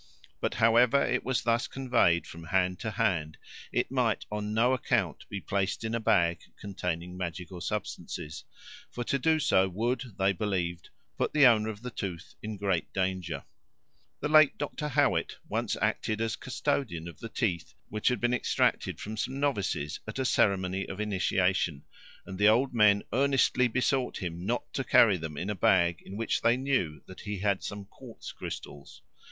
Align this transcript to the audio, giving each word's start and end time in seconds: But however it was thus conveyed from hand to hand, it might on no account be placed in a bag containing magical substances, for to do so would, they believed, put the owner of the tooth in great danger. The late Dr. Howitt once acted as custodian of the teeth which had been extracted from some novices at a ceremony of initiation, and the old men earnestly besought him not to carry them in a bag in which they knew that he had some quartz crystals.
But 0.39 0.55
however 0.55 0.99
it 1.05 1.23
was 1.23 1.43
thus 1.43 1.67
conveyed 1.67 2.25
from 2.25 2.45
hand 2.45 2.79
to 2.79 2.89
hand, 2.89 3.37
it 3.71 3.91
might 3.91 4.25
on 4.31 4.51
no 4.51 4.73
account 4.73 5.29
be 5.29 5.39
placed 5.39 5.83
in 5.83 5.93
a 5.93 5.99
bag 5.99 6.39
containing 6.59 7.15
magical 7.15 7.61
substances, 7.61 8.43
for 8.89 9.03
to 9.03 9.19
do 9.19 9.37
so 9.39 9.69
would, 9.69 10.17
they 10.17 10.33
believed, 10.33 10.89
put 11.19 11.33
the 11.33 11.45
owner 11.45 11.69
of 11.69 11.83
the 11.83 11.91
tooth 11.91 12.33
in 12.41 12.57
great 12.57 12.91
danger. 12.93 13.43
The 14.21 14.27
late 14.27 14.57
Dr. 14.57 14.87
Howitt 14.87 15.35
once 15.47 15.77
acted 15.79 16.19
as 16.19 16.35
custodian 16.35 17.07
of 17.07 17.19
the 17.19 17.29
teeth 17.29 17.75
which 17.89 18.07
had 18.07 18.19
been 18.19 18.33
extracted 18.33 18.99
from 18.99 19.17
some 19.17 19.39
novices 19.39 19.99
at 20.07 20.17
a 20.17 20.25
ceremony 20.25 20.87
of 20.87 20.99
initiation, 20.99 21.83
and 22.25 22.39
the 22.39 22.47
old 22.49 22.73
men 22.73 23.03
earnestly 23.13 23.67
besought 23.67 24.17
him 24.17 24.47
not 24.47 24.73
to 24.73 24.83
carry 24.83 25.17
them 25.17 25.37
in 25.37 25.51
a 25.51 25.55
bag 25.55 26.01
in 26.03 26.17
which 26.17 26.41
they 26.41 26.57
knew 26.57 27.03
that 27.05 27.21
he 27.21 27.37
had 27.37 27.61
some 27.63 27.85
quartz 27.85 28.31
crystals. 28.31 29.03